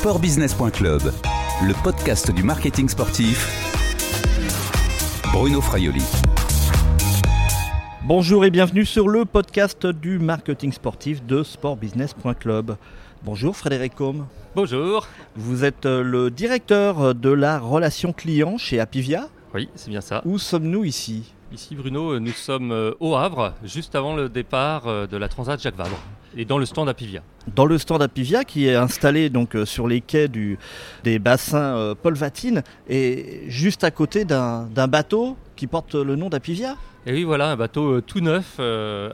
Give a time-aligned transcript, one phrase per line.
[0.00, 1.12] Sportbusiness.club,
[1.62, 3.46] le podcast du marketing sportif.
[5.30, 6.02] Bruno Fraioli.
[8.04, 12.76] Bonjour et bienvenue sur le podcast du marketing sportif de sportbusiness.club.
[13.24, 14.24] Bonjour Frédéric Combe.
[14.56, 15.06] Bonjour.
[15.36, 19.28] Vous êtes euh, le directeur de la relation client chez Apivia.
[19.52, 20.22] Oui, c'est bien ça.
[20.24, 21.34] Où sommes-nous ici?
[21.52, 25.60] Ici Bruno, nous sommes euh, au Havre, juste avant le départ euh, de la Transat
[25.60, 25.98] Jacques Vabre,
[26.36, 27.22] et dans le stand Apivia.
[27.56, 30.58] Dans le stand Apivia qui est installé donc sur les quais du,
[31.02, 36.76] des bassins Paul Vatine et juste à côté d'un bateau qui porte le nom d'Apivia.
[37.04, 38.60] Et oui, voilà, un bateau tout neuf,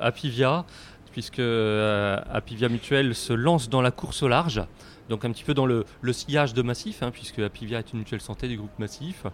[0.02, 0.66] Apivia,
[1.12, 4.60] puisque Apivia Mutuel se lance dans la course au large
[5.08, 8.20] donc un petit peu dans le, sillage de Massif, hein, puisque Apivia est une mutuelle
[8.20, 9.24] santé du groupe Massif.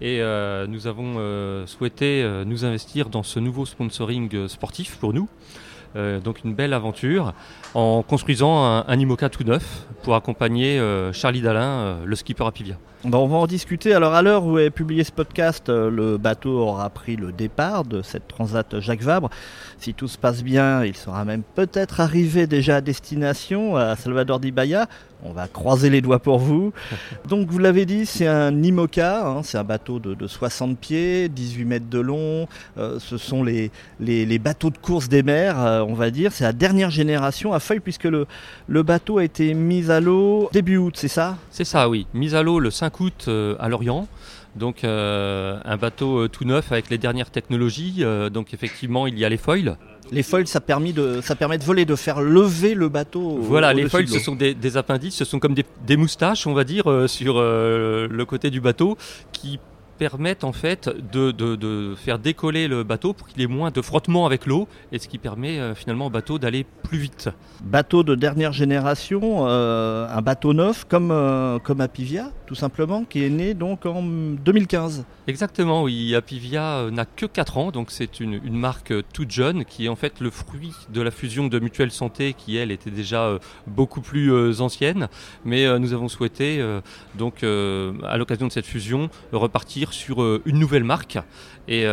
[0.00, 5.12] Et euh, nous avons euh, souhaité euh, nous investir dans ce nouveau sponsoring sportif pour
[5.12, 5.28] nous.
[5.94, 7.34] donc une belle aventure
[7.74, 10.80] en construisant un, IMOCA tout neuf pour accompagner
[11.12, 12.76] Charlie Dalin, le skipper Apivia.
[13.04, 13.92] On va en discuter.
[13.92, 18.00] Alors à l'heure où est publié ce podcast, le bateau aura pris le départ de
[18.00, 19.28] cette transat Jacques Vabre.
[19.76, 24.40] Si tout se passe bien, il sera même peut-être arrivé déjà à destination à Salvador
[24.40, 24.88] d'Ibaya.
[25.24, 26.72] On va croiser les doigts pour vous.
[27.28, 31.64] Donc vous l'avez dit, c'est un IMOCA, hein, c'est un bateau de, 60 pieds, 18
[31.64, 32.48] mètres de long.
[32.78, 36.32] Euh, ce sont les, les, bateaux de course des mers, euh, on va dire.
[36.32, 38.26] C'est la dernière génération à feuille puisque le,
[38.66, 41.36] le bateau a été mis à l'eau début août, c'est ça?
[41.50, 42.06] C'est ça, oui.
[42.14, 44.08] Mis à l'eau le 5 août euh, à Lorient.
[44.54, 48.04] Donc un bateau tout neuf avec les dernières technologies.
[48.30, 49.78] donc effectivement, il y a les foils.
[50.12, 53.38] Les foils, ça, permet de, ça permet de voler, de faire lever le bateau.
[53.40, 56.90] Voilà, les foils, ce sont des, appendices, ce sont comme des, moustaches, on va dire,
[56.90, 58.98] euh, sur euh, le côté du bateau,
[59.32, 59.58] qui
[60.02, 64.46] permettent en fait de, faire décoller le bateau pour qu'il ait moins de frottement avec
[64.46, 67.30] l'eau et ce qui permet euh, finalement au bateau d'aller plus vite.
[67.62, 71.10] Bateau de dernière génération, un bateau neuf comme,
[71.62, 75.06] comme Apivia tout simplement qui est né donc en 2015.
[75.26, 76.14] Exactement, oui.
[76.14, 80.20] Apivia n'a que 4 ans, donc c'est une, marque toute jeune qui est en fait
[80.20, 84.32] le fruit de la fusion de Mutuelle Santé qui elle était déjà euh, beaucoup plus
[84.32, 85.08] euh, ancienne.
[85.46, 86.62] Mais euh, nous avons souhaité
[87.14, 91.18] donc à l'occasion de cette fusion repartir sur une nouvelle marque.
[91.68, 91.84] Et,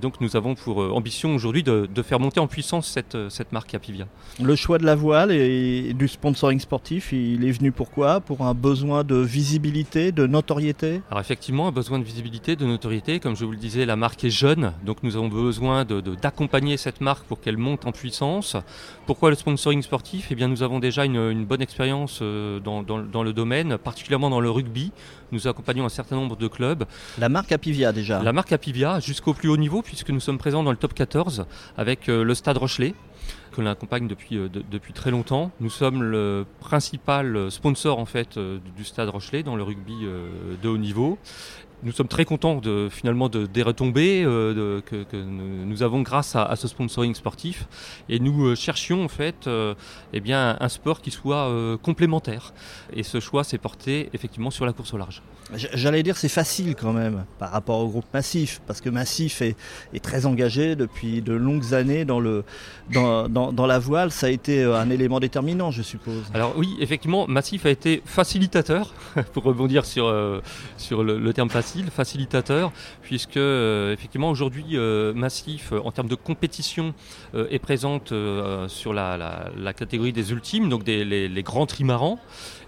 [0.00, 4.06] donc nous avons pour ambition aujourd'hui de, faire monter en puissance cette, cette marque Apivia.
[4.40, 8.54] Le choix de la voile et du sponsoring sportif, il est venu pourquoi Pour un
[8.54, 11.00] besoin de visibilité, de notoriété?
[11.10, 13.20] Alors effectivement, un besoin de visibilité, de notoriété.
[13.20, 16.78] Comme je vous le disais, la marque est jeune, donc nous avons besoin d'accompagner de,
[16.78, 18.56] cette marque pour qu'elle monte en puissance.
[19.06, 20.28] Pourquoi le sponsoring sportif?
[20.30, 24.40] Eh bien, nous avons déjà une, bonne expérience euh, dans, dans, le domaine, particulièrement dans
[24.40, 24.92] le rugby.
[25.32, 26.84] Nous accompagnons un certain nombre de clubs.
[27.18, 30.62] La marque Apivia déjà La marque Apivia jusqu'au plus haut niveau, puisque nous sommes présents
[30.62, 31.46] dans le top 14
[31.76, 32.94] avec euh, le Stade Rochelet
[33.52, 35.50] que l'on accompagne depuis, euh, depuis très longtemps.
[35.60, 40.06] Nous sommes le principal sponsor en fait du Stade Rochelet dans le rugby
[40.62, 41.18] de haut niveau
[41.82, 42.60] nous sommes très contents
[42.90, 47.66] finalement de, des retombées euh, que, nous avons grâce à, ce sponsoring sportif.
[48.08, 49.74] Et nous euh, cherchions en fait euh,
[50.12, 51.50] eh bien, un sport qui soit
[51.82, 52.52] complémentaire.
[52.92, 55.22] Et ce choix s'est porté effectivement sur la course au large.
[55.54, 59.56] J'allais dire c'est facile quand même par rapport au groupe Massif, parce que Massif est,
[60.02, 62.44] très engagé depuis de longues années dans, le,
[62.92, 64.10] dans, dans, la voile.
[64.10, 66.24] Ça a été un élément déterminant, je suppose.
[66.34, 68.92] Alors oui, effectivement, Massif a été facilitateur,
[69.32, 70.12] pour rebondir sur,
[70.76, 72.72] sur le, terme facile facilitateur,
[73.02, 76.94] puisque euh, effectivement aujourd'hui euh, Massif en termes de compétition
[77.34, 78.12] euh, est présente
[78.68, 82.18] sur la, catégorie des ultimes, donc des, les grands trimarans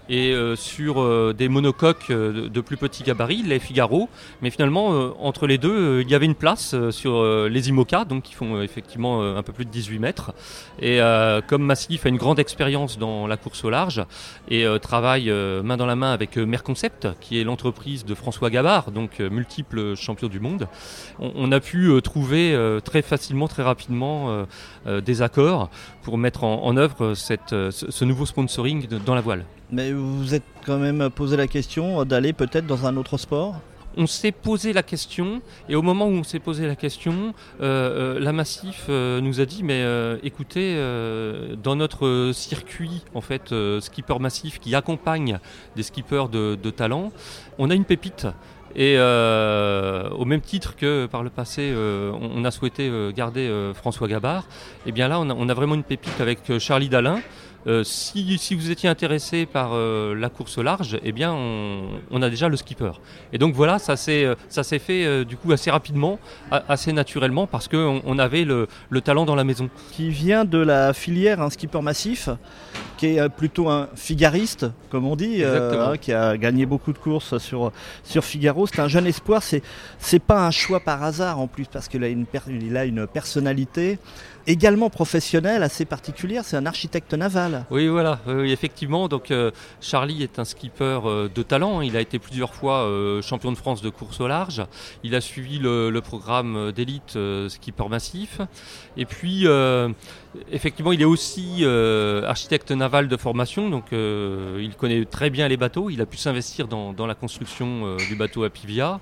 [0.09, 4.09] et euh, sur euh, des monocoques euh, de plus petits gabarits, les Figaro.
[4.41, 4.89] Mais finalement,
[5.23, 9.21] entre les deux, il y avait une place sur les IMOCA, donc qui font effectivement
[9.21, 10.33] un peu plus de 18 mètres.
[10.81, 10.99] Et
[11.47, 14.03] comme Massif a une grande expérience dans la course au large
[14.49, 19.19] et travaille main dans la main avec Merconcept, qui est l'entreprise de François Gabard, donc
[19.19, 20.67] multiple champion du monde,
[21.19, 24.45] on, a pu trouver très facilement, très rapidement
[24.87, 25.69] des accords
[26.01, 29.45] pour mettre en, œuvre ce nouveau sponsoring dans la voile.
[29.71, 33.61] Mais vous êtes quand même posé la question d'aller peut-être dans un autre sport?
[33.97, 38.15] On s'est posé la question, et au moment où on s'est posé la question, euh,
[38.15, 39.83] euh, la Massif euh, nous a dit mais
[40.23, 40.75] écoutez,
[41.61, 45.39] dans notre circuit en fait skipper massif qui accompagne
[45.75, 47.11] des skippers de, talent,
[47.57, 48.27] on a une pépite.
[48.75, 54.43] Et au même titre que par le passé, on, a souhaité garder François Gabard,
[54.85, 57.19] et eh bien là, on a, vraiment une pépite avec Charlie Dalin.
[57.67, 62.29] Euh, si, vous étiez intéressé par euh, la course au large, eh bien, on, a
[62.29, 62.91] déjà le skipper.
[63.33, 66.19] Et donc voilà, ça s'est euh, ça s'est fait du coup assez rapidement,
[66.51, 68.67] assez naturellement, parce qu'on on avait le,
[69.01, 69.69] talent dans la maison.
[69.91, 72.29] Qui vient de la filière un skipper massif
[72.97, 77.37] qui est plutôt un figariste, comme on dit, hein, qui a gagné beaucoup de courses
[77.37, 77.71] sur,
[78.03, 78.67] sur Figaro.
[78.67, 79.41] C'est un jeune espoir.
[79.41, 79.63] C'est
[79.99, 83.07] c'est pas un choix par hasard en plus parce qu'il a une, il a une
[83.07, 83.99] personnalité
[84.47, 87.65] également professionnelle assez particulière, c'est un architecte naval.
[87.71, 89.07] Oui, voilà, effectivement.
[89.07, 89.51] Donc euh,
[89.81, 91.81] Charlie est un skipper euh, de talent.
[91.81, 94.63] Il a été plusieurs fois euh, champion de France de course au large.
[95.03, 97.17] Il a suivi le, programme d'élite
[97.49, 98.39] skipper massif.
[98.95, 99.45] Et puis,
[100.49, 101.65] effectivement, il est aussi
[102.25, 103.69] architecte naval de formation.
[103.69, 105.89] Donc, il connaît très bien les bateaux.
[105.89, 109.01] Il a pu s'investir dans, dans, la construction du bateau à Pivia.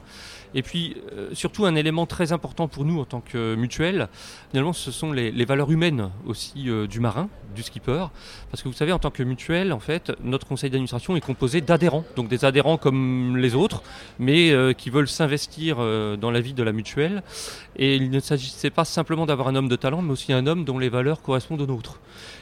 [0.53, 4.07] Et puis, euh, surtout, un élément très important pour nous en tant que mutuelle,
[4.49, 8.05] finalement, ce sont les, valeurs humaines aussi euh, du marin, du skipper.
[8.51, 11.61] Parce que vous savez, en tant que mutuelle, en fait, notre conseil d'administration est composé
[11.61, 12.05] d'adhérents.
[12.15, 13.83] Donc des adhérents comme les autres,
[14.19, 17.23] mais euh, qui veulent s'investir dans la vie de la mutuelle.
[17.75, 20.65] Et il ne s'agissait pas simplement d'avoir un homme de talent, mais aussi un homme
[20.65, 21.99] dont les valeurs correspondent aux nôtres.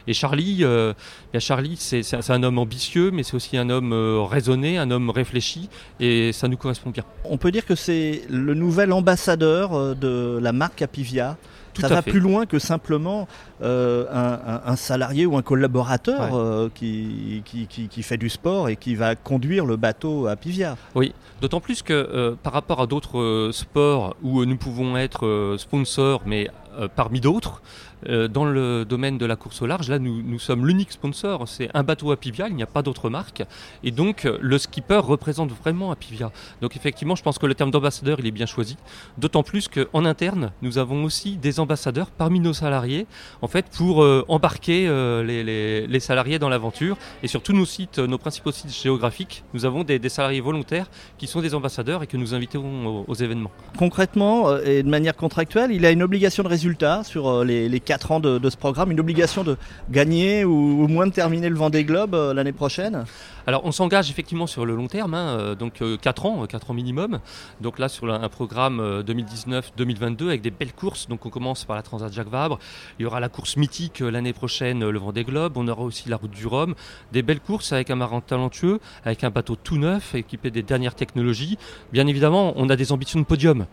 [0.07, 0.93] Et Charlie, euh,
[1.39, 3.93] Charlie c'est un homme ambitieux, mais c'est aussi un homme
[4.29, 5.69] raisonné, un homme réfléchi,
[5.99, 7.03] et ça nous correspond bien.
[7.23, 7.94] On peut dire que c'est
[8.29, 11.37] le nouvel ambassadeur euh, de la marque Apivia.
[11.79, 13.27] ça va plus loin que simplement
[13.61, 19.75] un, salarié ou un collaborateur qui, qui, fait du sport et qui va conduire le
[19.75, 20.77] bateau à Pivia.
[20.95, 26.49] Oui, d'autant plus que par rapport à d'autres sports où nous pouvons être sponsors, mais
[26.95, 27.61] parmi d'autres,
[28.07, 31.47] euh, dans le domaine de la course au large, là, nous, nous sommes l'unique sponsor.
[31.47, 33.43] C'est un bateau Apivia, il n'y a pas d'autre marque.
[33.83, 36.31] Et donc, le skipper représente vraiment Apivia.
[36.61, 38.77] Donc, effectivement, je pense que le terme d'ambassadeur, il est bien choisi.
[39.17, 43.07] D'autant plus qu'en interne, nous avons aussi des ambassadeurs parmi nos salariés,
[43.41, 46.97] en fait, pour euh, embarquer euh, les, les, salariés dans l'aventure.
[47.23, 50.87] Et sur tous nos sites, nos principaux sites géographiques, nous avons des, salariés volontaires
[51.17, 53.51] qui sont des ambassadeurs et que nous invitons aux, événements.
[53.77, 58.11] Concrètement et de manière contractuelle, il a une obligation de résultat sur les, les 4
[58.11, 59.55] ans de, ce programme, une obligation de
[59.89, 63.05] gagner ou au moins de terminer le Vendée Globe euh, l'année prochaine?
[63.47, 66.71] Alors on s'engage effectivement sur le long terme, hein, euh, donc 4 euh, ans, 4
[66.71, 67.19] ans minimum.
[67.61, 71.07] Donc là sur un programme 2019-2022 avec des belles courses.
[71.07, 72.59] Donc on commence par la Transat Jacques Vabre.
[72.99, 75.53] Il y aura la course mythique l'année prochaine, le Vendée Globe.
[75.57, 76.75] On aura aussi la route du Rhum.
[77.11, 80.95] Des belles courses avec un marin talentueux, avec un bateau tout neuf, équipé des dernières
[80.95, 81.57] technologies.
[81.91, 83.65] Bien évidemment, on a des ambitions de podium.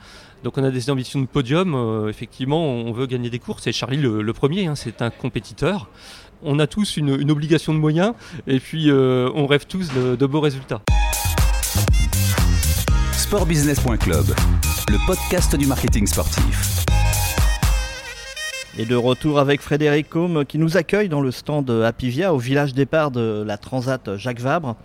[0.43, 3.67] Donc on a des ambitions de podium, euh, effectivement, on veut gagner des courses.
[3.69, 5.89] Et Charlie le, premier, hein, c'est un compétiteur.
[6.45, 8.15] On a tous une, obligation de moyens
[8.49, 10.83] et puis euh, on rêve tous de, beaux résultats.
[13.13, 14.25] Sportbusiness.club,
[14.89, 16.85] le podcast du marketing sportif.
[18.77, 22.75] Et de retour avec Frédéric Combe qui nous accueille dans le stand Apivia au village
[22.75, 24.77] départ de la Transat Jacques Vabre.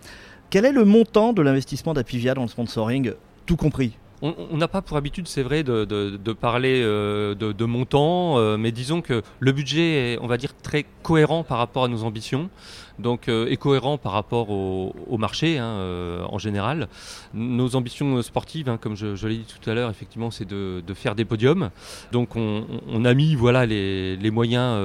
[0.50, 3.12] Quel est le montant de l'investissement d'Apivia dans le sponsoring,
[3.46, 8.56] tout compris on n'a pas pour habitude, c'est vrai, de, parler euh, de, montant, euh,
[8.56, 12.04] mais disons que le budget est, on va dire, très cohérent par rapport à nos
[12.04, 12.50] ambitions
[12.98, 16.88] donc euh, cohérent par rapport au, marché hein, en général.
[17.32, 21.14] Nos ambitions sportives, hein, comme je, l'ai dit tout à l'heure, effectivement, c'est de, faire
[21.14, 21.70] des podiums.
[22.10, 24.76] Donc on, a mis voilà les, moyens,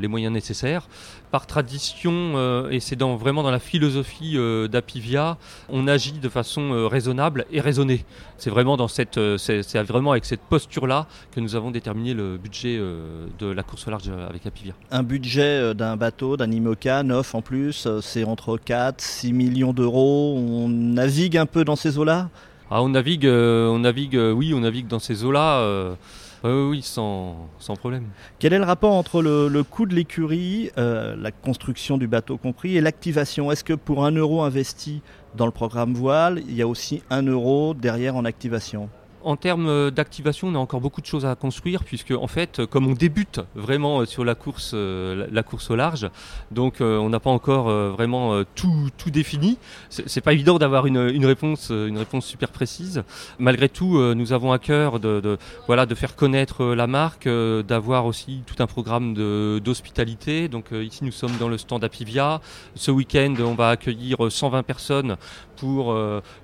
[0.00, 0.88] les moyens nécessaires.
[1.30, 4.36] Par tradition, et c'est dans, vraiment dans la philosophie
[4.68, 5.38] d'Apivia,
[5.68, 8.04] on agit de façon raisonnable et raisonnée.
[8.36, 12.78] C'est vraiment dans cette, c'est vraiment avec cette posture-là que nous avons déterminé le budget
[12.78, 14.74] de la course au large avec Apivia.
[14.90, 19.72] Un budget d'un bateau, d'un IMOCA neuf en plus euh, c'est entre 4 6 millions
[19.72, 20.36] d'euros.
[20.36, 22.28] On navigue un peu dans ces eaux-là?
[22.70, 25.96] Ah, on navigue, euh, on navigue, euh, oui, on navigue dans ces eaux-là.
[26.44, 28.04] Oui, sans, sans, problème.
[28.38, 32.80] Quel est le rapport entre le, coût de l'écurie, la construction du bateau compris, et
[32.80, 33.50] l'activation?
[33.50, 35.02] Est-ce que pour un euro investi
[35.36, 38.88] dans le programme voile, il y a aussi un euro derrière en activation?
[39.22, 42.64] En termes euh, d'activation, on a encore beaucoup de choses à construire puisque en fait,
[42.66, 46.08] comme on débute vraiment euh, sur la course, euh, la course au large,
[46.50, 49.58] donc on n'a pas encore vraiment tout, tout défini.
[49.88, 53.02] C'est pas évident d'avoir une, réponse, une réponse super précise.
[53.38, 58.42] Malgré tout, nous avons à cœur de, voilà de faire connaître la marque, d'avoir aussi
[58.46, 59.14] tout un programme
[59.60, 60.48] d'hospitalité.
[60.48, 62.40] Donc ici, nous sommes dans le stand Apivia.
[62.74, 65.16] Ce week-end, on va accueillir 120 personnes
[65.56, 65.94] pour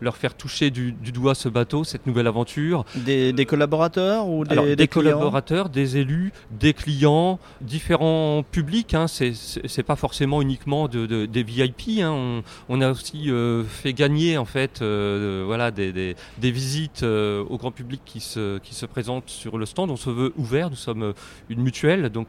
[0.00, 4.88] leur faire toucher du doigt ce bateau, cette nouvelle aventure des, collaborateurs ou des, des,
[4.88, 8.94] collaborateurs, des élus, des clients, différents publics.
[8.94, 12.00] Hein, c'est pas forcément uniquement de, des VIP.
[12.00, 12.42] Hein.
[12.68, 17.70] On, a aussi euh, fait gagner en fait, euh, voilà, des, visites euh, au grand
[17.70, 19.90] public qui se, qui se présentent sur le stand.
[19.90, 20.70] On se veut ouvert.
[20.70, 21.14] Nous sommes
[21.48, 22.28] une mutuelle, donc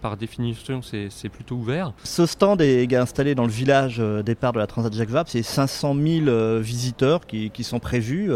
[0.00, 1.92] par, définition, c'est plutôt ouvert.
[2.04, 5.28] Ce stand est installé dans le village départ de la Transat Jacques Vabre.
[5.30, 5.94] C'est 500
[6.24, 8.32] 000 visiteurs qui, qui sont prévus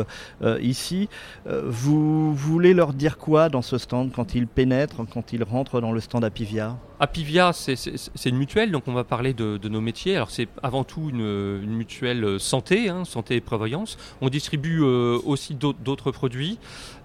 [0.60, 1.08] ici.
[1.46, 5.80] Euh, vous voulez leur dire quoi dans ce stand quand ils pénètrent, quand ils rentrent
[5.80, 10.14] dans le stand Apivia Apivia, c'est une mutuelle, donc on va parler de, nos métiers.
[10.14, 13.98] Alors c'est avant tout une, mutuelle santé, hein, santé et prévoyance.
[14.20, 16.60] On distribue aussi d'autres produits,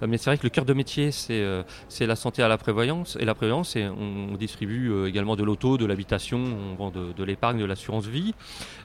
[0.05, 3.25] mais c'est vrai que le cœur de métier, c'est la santé à la prévoyance et
[3.25, 7.65] la prévoyance, et on, distribue également de l'auto, de l'habitation, on vend de, l'épargne, de
[7.65, 8.35] l'assurance vie.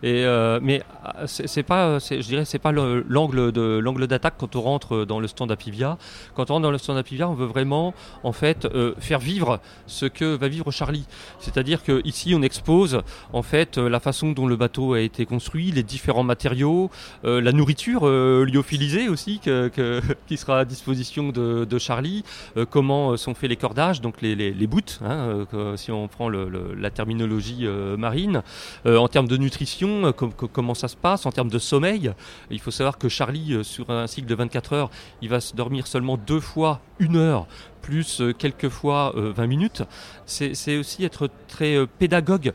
[0.03, 0.83] Mais
[1.27, 5.99] c'est pas, je dirais, c'est pas l'angle d'attaque quand on rentre dans le stand Apivia.
[6.35, 7.93] Quand on rentre dans le stand Apivia, on veut vraiment
[8.23, 11.02] en fait euh, faire vivre ce que va vivre Charlie.
[11.39, 15.71] C'est-à-dire qu'ici on expose en fait euh, la façon dont le bateau a été construit,
[15.73, 16.91] les différents matériaux,
[17.25, 19.41] euh, la nourriture lyophilisée aussi
[20.27, 22.25] qui sera à disposition de, Charlie,
[22.71, 24.55] comment sont faits les cordages, donc les, les,
[25.03, 27.67] hein, si on prend la terminologie
[27.99, 28.43] marine,
[28.87, 32.13] en termes de nutrition, comment ça se passe, en termes de sommeil.
[32.51, 34.91] Il faut savoir que Charlie, sur un cycle de 24 heures,
[35.21, 37.47] il va se dormir seulement deux fois une heure
[37.83, 39.83] plus euh, quelques fois 20 euh, minutes.
[40.25, 42.53] C'est aussi être très euh, pédagogue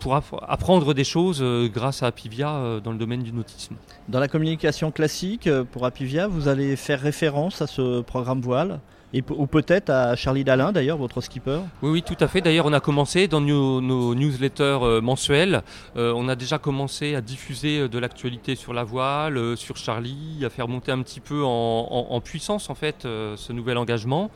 [0.00, 3.76] pour, apprendre des choses grâce à Apivia dans le domaine du nautisme.
[4.08, 8.80] Dans la communication classique, pour Apivia, vous allez faire référence à ce programme voile?
[9.12, 11.60] Ou peut-être à Charlie Dalin d'ailleurs, votre skipper?
[11.82, 12.40] Oui, oui, tout à fait.
[12.40, 15.62] D'ailleurs, on a commencé dans nos, newsletters euh, mensuels.
[15.96, 20.44] Euh, on a déjà commencé à diffuser euh, de l'actualité sur la voile, sur Charlie,
[20.44, 24.30] à faire monter un petit peu en puissance en fait ce nouvel engagement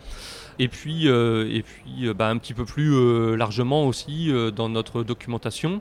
[0.59, 4.69] et puis, euh, et puis euh, bah, un petit peu plus euh, largement aussi dans
[4.69, 5.81] notre documentation,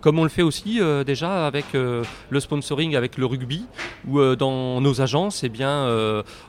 [0.00, 3.66] comme on le fait aussi déjà avec le sponsoring avec le rugby,
[4.08, 5.86] où dans nos agences, eh bien,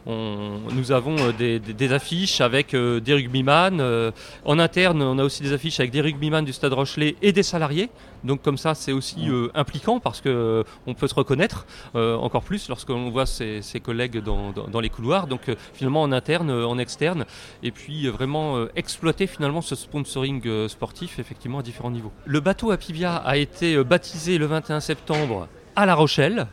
[0.05, 4.11] on, nous avons des, des, affiches avec des rugbyman.
[4.45, 7.43] en interne, on a aussi des affiches avec des rugbyman du Stade Rochelet et des
[7.43, 7.89] salariés.
[8.23, 13.09] Donc comme ça, c'est aussi impliquant parce que on peut se reconnaître encore plus lorsqu'on
[13.09, 15.27] voit ses, ses collègues dans, dans, dans, les couloirs.
[15.27, 15.41] Donc
[15.73, 17.25] finalement, en interne, en externe,
[17.63, 22.11] et puis euh, vraiment euh, exploiter finalement ce sponsoring euh, sportif effectivement à différents niveaux.
[22.25, 26.47] Le bateau Apivia a été baptisé le 21 septembre à La Rochelle.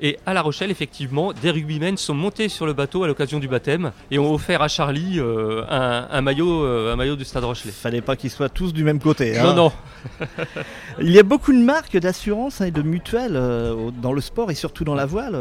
[0.00, 3.48] Et à La Rochelle, effectivement, des rugbymen sont montés sur le bateau à l'occasion du
[3.48, 7.72] baptême et ont offert à Charlie un, maillot, un maillot du Stade Rochelet.
[7.72, 9.36] Fallait pas qu'ils soient tous du même côté.
[9.36, 9.42] Hein.
[9.42, 9.72] Non, non.
[11.00, 13.40] Il y a beaucoup de marques d'assurance et de mutuelles
[14.00, 15.36] dans le sport et surtout dans la voile.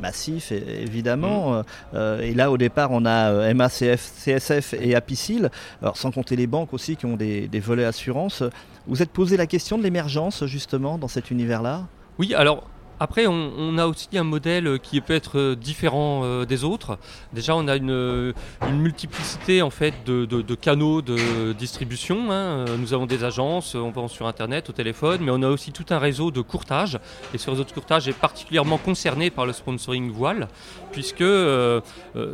[0.00, 1.58] Massif, évidemment.
[1.58, 1.64] Mm.
[1.94, 5.50] Euh, et là, au départ, on a euh, MACF, CSF et Apicil,
[5.82, 8.42] alors sans compter les banques aussi qui ont des, des volets assurance.
[8.86, 11.86] Vous êtes posé la question de l'émergence, justement, dans cet univers-là?
[12.18, 12.64] Oui, alors
[13.00, 16.98] après, on, a aussi un modèle qui peut être euh, différent euh, des autres.
[17.32, 18.34] Déjà, on a une,
[18.72, 22.32] multiplicité en fait de, canaux de distribution.
[22.32, 22.64] Hein.
[22.78, 25.86] Nous avons des agences, on vend sur Internet, au téléphone, mais on a aussi tout
[25.90, 26.98] un réseau de courtage.
[27.34, 30.48] Et ce réseau de courtage est particulièrement concerné par le sponsoring voile,
[30.92, 31.80] puisque euh,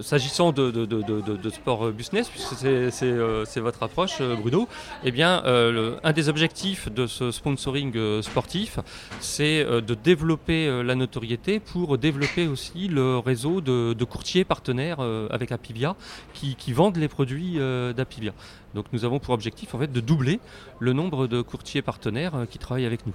[0.00, 4.68] s'agissant de, sport business, puisque c'est votre approche, Bruno,
[5.04, 8.78] eh bien, un des objectifs de ce sponsoring sportif,
[9.20, 15.28] c'est de développer euh, la notoriété pour développer aussi le réseau de, courtiers partenaires euh,
[15.30, 15.96] avec Apivia
[16.32, 18.32] qui, vendent les produits euh, d'Apivia.
[18.74, 20.40] Donc nous avons pour objectif en fait de doubler
[20.80, 23.14] le nombre de courtiers partenaires qui travaillent avec nous.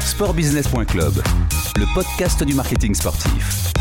[0.00, 1.14] Sportbusiness.club,
[1.76, 3.72] le podcast du marketing sportif.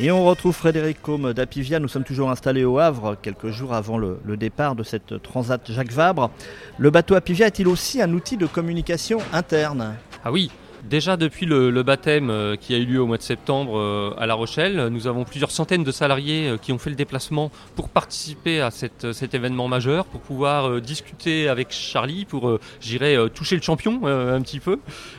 [0.00, 1.78] Et on retrouve Frédéric Combe d'Apivia.
[1.78, 5.92] Nous sommes toujours installés au Havre, quelques jours avant le, départ de cette transat Jacques
[5.92, 6.30] Vabre.
[6.78, 9.94] Le bateau Apivia est-il aussi un outil de communication interne?
[10.24, 10.50] Ah oui,
[10.82, 14.26] Déjà depuis le, baptême euh, qui a eu lieu au mois de septembre euh, à
[14.26, 17.88] La Rochelle, nous avons plusieurs centaines de salariés euh, qui ont fait le déplacement pour
[17.88, 24.06] participer à cet événement majeur, pour pouvoir discuter avec Charlie, pour, j'irais, toucher le champion
[24.06, 24.78] un petit peu.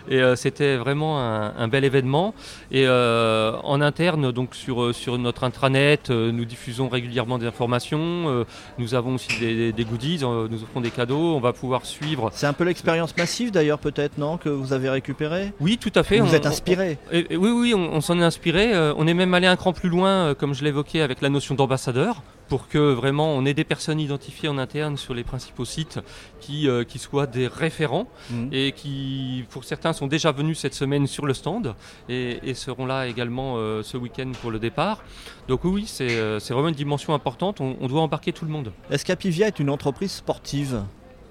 [0.09, 2.33] Et c'était vraiment un, bel événement.
[2.71, 8.45] Et en interne, donc sur, sur notre intranet, nous diffusons régulièrement des informations.
[8.77, 11.35] nous avons aussi des, des goodies, nous offrons des cadeaux.
[11.35, 12.29] On va pouvoir suivre.
[12.33, 16.03] C'est un peu l'expérience massive d'ailleurs, peut-être, non, que vous avez récupéré oui, tout à
[16.03, 16.19] fait.
[16.19, 18.73] Vous êtes inspiré Oui, oui, on, s'en est inspiré.
[18.73, 21.29] Euh, on est même allé un cran plus loin, euh, comme je l'évoquais, avec la
[21.29, 25.65] notion d'ambassadeur, pour que vraiment on ait des personnes identifiées en interne sur les principaux
[25.65, 25.99] sites
[26.39, 28.49] qui, euh, qui soient des référents mhm.
[28.51, 31.75] et qui, pour certains, sont déjà venus cette semaine sur le stand
[32.09, 35.03] et, seront là également ce week-end pour le départ.
[35.47, 37.61] Donc oui, c'est vraiment une dimension importante.
[37.61, 38.71] On, on doit embarquer tout le monde.
[38.91, 40.83] Est-ce qu'Apivia est une entreprise sportive?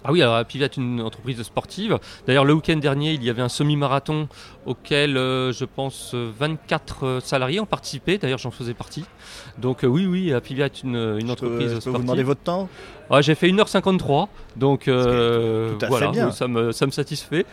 [0.04, 1.99] Ah oui, alors Apivia est une entreprise sportive.
[2.26, 4.28] D'ailleurs, le week-end dernier, il y avait un semi-marathon
[4.66, 8.18] auquel, euh, je pense, 24 euh, salariés ont participé.
[8.18, 9.04] D'ailleurs, j'en faisais partie.
[9.59, 10.97] Donc euh, oui, oui, Apivia est une,
[11.30, 11.82] entreprise sportive.
[11.85, 12.68] Je vous demander votre temps?
[13.11, 17.44] Ah, J'ai fait 1h53, donc voilà, Ça, me, ça me satisfait.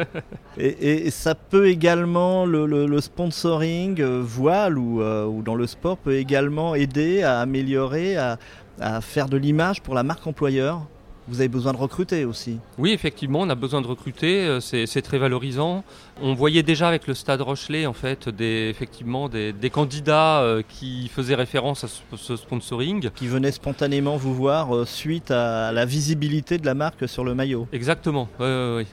[0.58, 7.22] et, ça peut également, le, sponsoring voile ou, ou, dans le sport peut également aider
[7.22, 8.38] à améliorer, à,
[8.80, 10.82] à faire de l'image pour la marque employeur?
[11.28, 12.58] Vous avez besoin de recruter aussi.
[12.78, 14.46] Oui, effectivement, on a besoin de recruter.
[14.46, 15.84] Euh, c'est très valorisant.
[16.22, 21.08] On voyait déjà avec le Stade Rochelet, en fait, des, effectivement, des, candidats euh, qui
[21.08, 23.10] faisaient référence à ce, sponsoring.
[23.10, 27.34] Qui venaient spontanément vous voir euh, suite à la visibilité de la marque sur le
[27.34, 27.66] maillot.
[27.72, 28.28] Exactement.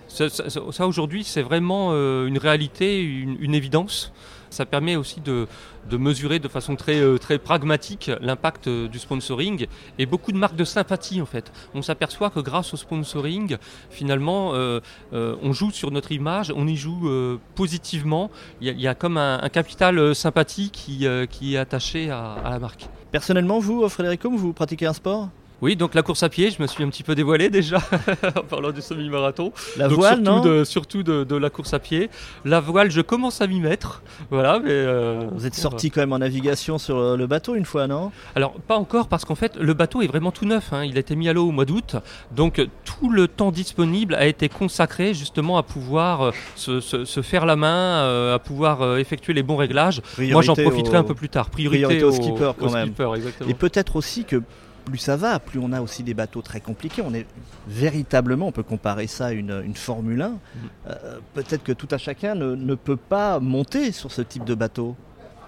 [0.07, 4.11] Ça, aujourd'hui, c'est vraiment une réalité, une évidence.
[4.53, 5.47] Ça permet aussi de,
[5.91, 9.65] mesurer de façon très, euh, très pragmatique l'impact euh, du sponsoring
[9.97, 11.51] et beaucoup de marques de sympathie en fait.
[11.73, 13.57] On s'aperçoit que grâce au sponsoring,
[13.89, 14.79] finalement, euh,
[15.11, 17.09] on joue sur notre image, on y joue
[17.55, 18.29] positivement.
[18.61, 22.87] Il y, a, comme un, capital sympathie qui, qui est attaché à, à la marque.
[23.11, 25.29] Personnellement, vous, Frédéric, vous pratiquez un sport?
[25.63, 27.77] Oui, donc la course à pied, je me suis un petit peu dévoilé déjà
[28.35, 29.53] en parlant du semi-marathon.
[29.77, 32.09] La voile, surtout non de, Surtout de, la course à pied.
[32.43, 34.01] La voile, je commence à m'y mettre.
[34.29, 37.87] Voilà, mais euh, Vous êtes sorti quand même en navigation sur le bateau une fois,
[37.87, 38.11] non?
[38.35, 40.73] Alors, pas encore, parce qu'en fait, le bateau est vraiment tout neuf.
[40.73, 40.83] Hein.
[40.83, 41.95] Il a été mis à l'eau au mois d'août.
[42.35, 46.33] Donc, tout le temps disponible a été consacré justement à pouvoir
[46.67, 50.01] euh, se, faire la main, euh, à pouvoir effectuer les bons réglages.
[50.19, 51.49] Moi, j'en profiterai un peu plus tard.
[51.49, 52.87] Priorité, au, skipper, quand même.
[52.87, 53.49] Skipper, exactement.
[53.49, 54.41] Et peut-être aussi que
[54.83, 57.01] plus ça va, plus on a aussi des bateaux très compliqués.
[57.05, 57.25] On est
[57.67, 60.29] véritablement, on peut comparer ça à une, Formule 1.
[60.29, 60.39] Mm.
[60.87, 64.95] Euh, peut-être que tout à chacun ne, peut pas monter sur ce type de bateau.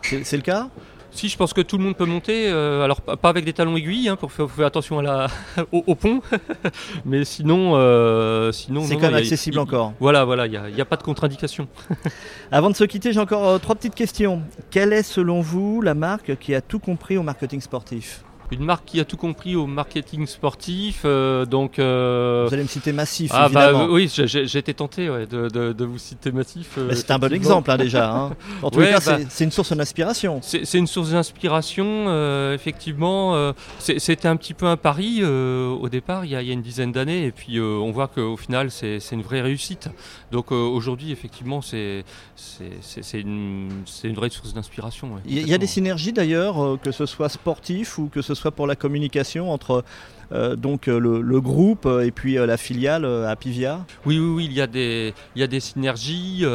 [0.02, 0.70] C'est le cas?
[1.16, 2.50] Si, je pense que tout le monde peut monter.
[2.50, 5.28] Euh, alors, pas avec des talons aiguilles, hein, pour faire, attention à la,
[5.72, 6.22] au, pont.
[7.06, 7.72] Mais sinon.
[7.76, 9.94] Euh, sinon c'est quand même accessible encore.
[10.00, 11.70] voilà, voilà, il n'y a, pas de contre-indication.
[12.52, 14.42] Avant de se quitter, j'ai encore trois petites questions.
[14.70, 18.26] Quelle est, selon vous, la marque qui a tout compris au marketing sportif?
[18.52, 21.02] Une marque qui a tout compris au marketing sportif.
[21.06, 24.12] Euh, donc, euh, Vous allez me citer Massif, ah, bah, oui,
[24.56, 26.78] été tenté de, vous citer Massif.
[26.78, 28.12] Euh, c'est un bon exemple hein, déjà.
[28.12, 28.32] Hein.
[28.62, 30.40] En tout cas, bah, c'est une source d'inspiration.
[30.42, 33.54] C'est une source d'inspiration, effectivement.
[33.80, 37.32] C'était un petit peu un pari au départ, il y, a, une dizaine d'années, et
[37.32, 39.90] puis on voit qu'au final, c'est une vraie réussite.
[40.32, 42.04] Donc aujourd'hui, effectivement, c'est
[43.14, 43.70] une,
[44.04, 45.10] une, vraie source d'inspiration.
[45.26, 48.68] il y a des synergies d'ailleurs, que ce soit sportif ou que ce soit pour
[48.68, 49.84] la communication entre
[50.32, 54.62] donc euh, le, groupe euh, et puis la filiale Apivia Oui, oui, oui, il y
[54.62, 56.46] a des, il y a des synergies.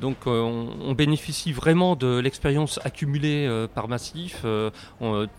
[0.00, 4.44] donc on, bénéficie vraiment de l'expérience accumulée par Massif.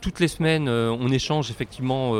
[0.01, 2.13] toutes les semaines, on échange effectivement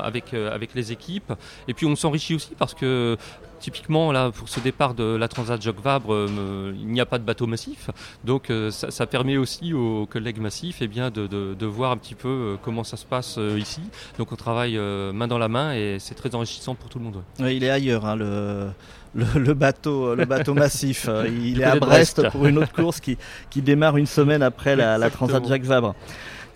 [0.00, 1.32] avec, avec les équipes.
[1.68, 3.16] Et puis on s'enrichit aussi parce que
[3.64, 7.18] Typiquement, là, pour ce départ de la Transat Jacques Vabre, euh, il n'y a pas
[7.18, 7.88] de bateau massif.
[8.22, 12.28] Donc, euh, ça, permet aussi aux collègues massifs eh bien, de, voir un petit peu
[12.28, 13.80] euh, comment ça se passe ici.
[14.18, 14.78] Donc, on travaille
[15.12, 17.22] main dans la main et c'est très enrichissant pour tout le monde.
[17.40, 18.68] il est ailleurs, hein, le,
[19.14, 21.08] le, bateau, le bateau massif.
[21.26, 23.16] Il est à Brest, pour une autre course qui,
[23.50, 25.94] qui démarre une semaine après la, la Transat Jacques Vabre.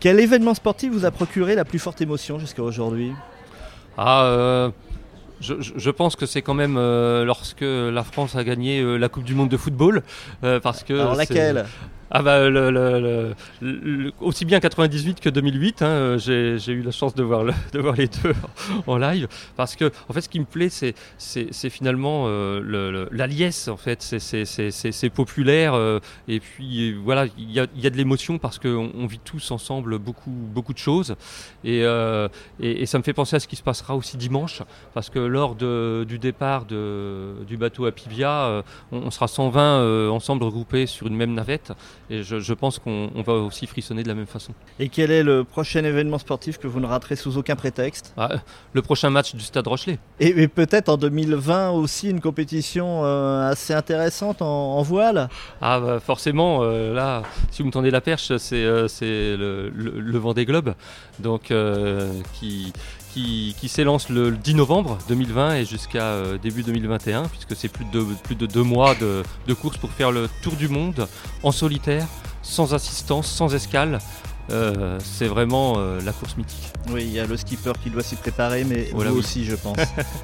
[0.01, 3.13] Quel événement sportif vous a procuré la plus forte émotion jusqu'à aujourd'hui?
[3.97, 4.71] Ah,
[5.41, 9.25] je, pense que c'est quand même euh, lorsque la France a gagné euh, la Coupe
[9.25, 10.03] du Monde de football.
[10.45, 11.67] Euh, parce que Alors laquelle?
[12.11, 13.35] Ah bah, le,
[14.21, 18.09] aussi bien 98 que 2008, hein, j'ai eu la chance de voir, de voir les
[18.09, 18.35] deux
[18.87, 23.69] en live, parce que en fait ce qui me plaît c'est finalement euh, la liesse
[23.69, 28.39] en fait, c'est populaire euh, et puis voilà il y a, y a, de l'émotion
[28.39, 31.15] parce qu'on on vit tous ensemble beaucoup beaucoup de choses.
[31.65, 32.29] Et, euh,
[32.61, 34.63] et, ça me fait penser à ce qui se passera aussi dimanche
[34.95, 40.09] parce que lors de, du départ de, du bateau à Pivia, on, on, sera 120
[40.11, 41.73] ensemble regroupés sur une même navette
[42.11, 44.53] et je, pense qu'on va aussi frissonner de la même façon.
[44.79, 48.15] Et quel est le prochain événement sportif que vous ne raterez sous aucun prétexte?
[48.17, 48.31] Ah,
[48.73, 49.99] Le prochain match du Stade Rochelet.
[50.19, 55.29] Et, peut-être en 2020 aussi une compétition euh, assez intéressante en, voile?
[55.61, 60.01] Ah bah forcément, euh, là, si vous me tendez la perche, c'est euh, le, le,
[60.01, 60.75] le, Vendée Globe,
[61.19, 61.53] donc
[62.35, 62.73] qui
[63.13, 68.05] qui, s'élance le 10 novembre 2020 et jusqu'à euh, début 2021, puisque c'est plus de,
[68.25, 71.09] plus de deux mois de, de course pour faire le tour du monde
[71.43, 72.07] en solitaire,
[72.43, 73.99] sans assistance, sans escale,
[74.51, 76.73] euh, c'est vraiment euh, la course mythique.
[76.91, 79.77] Oui, il y a le skipper qui doit s'y préparer, mais vous aussi, je pense.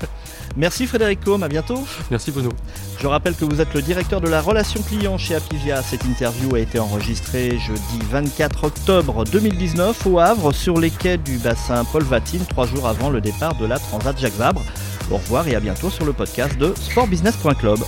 [0.56, 1.84] Merci Frédéric Combe, à bientôt.
[2.10, 2.50] Merci Bruno.
[3.00, 5.82] Je rappelle que vous êtes le directeur de la relation client chez Apivia.
[5.82, 11.38] Cette interview a été enregistrée jeudi 24 octobre 2019 au Havre, sur les quais du
[11.38, 14.62] bassin Paul Vatine, trois jours avant le départ de la Transat Jacques Vabre.
[15.10, 17.80] Au revoir et à bientôt sur le podcast de sportbusiness.club.